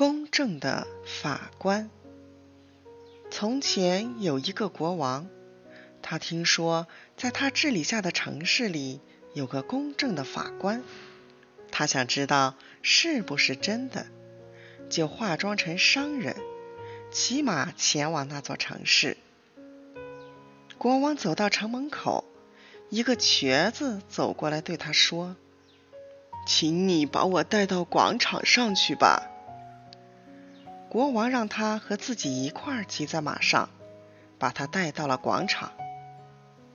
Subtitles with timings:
[0.00, 1.90] 公正的法官。
[3.30, 5.28] 从前有一个国王，
[6.00, 6.86] 他听说
[7.18, 9.02] 在他治理下的城市里
[9.34, 10.82] 有个公正的法官，
[11.70, 14.06] 他想知道是不是真的，
[14.88, 16.34] 就化妆成商人，
[17.12, 19.18] 骑马前往那座城市。
[20.78, 22.24] 国王走到城门口，
[22.88, 25.36] 一个瘸子走过来对他说
[26.48, 29.26] ：“请你把我带到广场上去吧。”
[30.90, 33.70] 国王让他和自己一块儿骑在马上，
[34.40, 35.70] 把他带到了广场。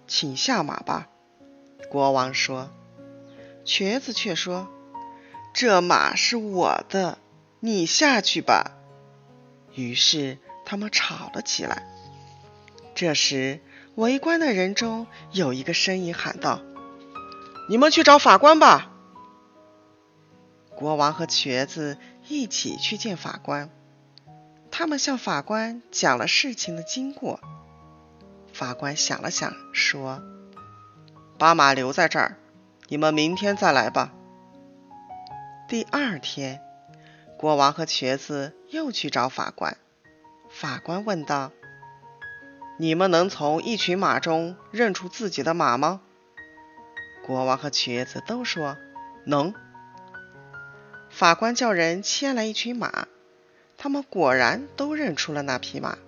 [0.08, 1.10] 请下马吧，
[1.90, 2.72] 国王说。
[3.66, 4.70] 瘸子却说
[5.54, 7.18] ：“这马是我的，
[7.60, 8.72] 你下去吧。”
[9.76, 11.86] 于是他们吵了起来。
[12.94, 13.60] 这时，
[13.96, 16.62] 围观的人中有一个声音喊道
[17.68, 18.94] ：“你们去找法官吧。”
[20.74, 21.98] 国王和瘸子
[22.30, 23.70] 一起去见法官。
[24.78, 27.40] 他们向法官讲了事情的经过。
[28.52, 30.22] 法官想了想，说
[31.40, 32.38] ：“把马留在这儿，
[32.90, 34.12] 你们明天再来吧。”
[35.70, 36.62] 第二天，
[37.38, 39.77] 国王和瘸子又去找法官。
[40.49, 41.54] 法官问道
[42.77, 46.02] ：“你们能从一群马中认出自己的马吗？”
[47.26, 48.76] 国王和瘸子都说
[49.26, 49.54] ：“能。”
[51.10, 53.08] 法官叫人牵来一群马。
[53.86, 56.00] 他们果然都认出了那匹马。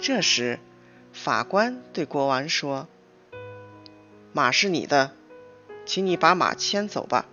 [0.00, 0.58] 这时，
[1.12, 2.88] 法官对国王说
[4.34, 5.12] ：“马是你的，
[5.86, 7.26] 请你把马牵走吧。”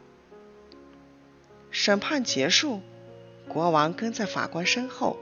[1.72, 2.82] 审判结束，
[3.48, 5.18] 国王跟在法官身后，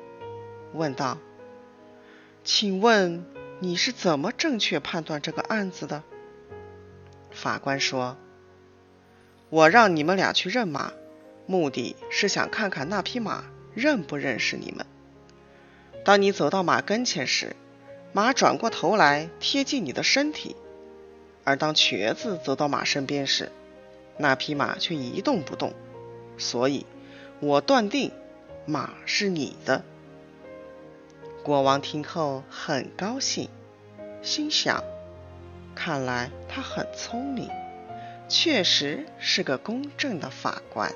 [0.73, 1.17] 问道
[2.43, 3.23] ：“请问
[3.59, 6.03] 你是怎么正确判断这个案子的？”
[7.31, 8.17] 法官说
[9.49, 10.91] ：“我让你们俩去认马，
[11.45, 13.45] 目的是想看看那匹马。”
[13.75, 14.85] 认不认识你们？
[16.05, 17.55] 当你走到马跟前时，
[18.11, 20.55] 马转过头来贴近你的身体；
[21.43, 23.51] 而当瘸子走到马身边时，
[24.17, 25.73] 那匹马却一动不动。
[26.37, 26.85] 所以，
[27.39, 28.11] 我断定
[28.65, 29.83] 马是你的。
[31.43, 33.49] 国王听后很高兴，
[34.21, 34.83] 心想：
[35.75, 37.49] 看来他很聪明，
[38.29, 40.93] 确实是个公正的法官。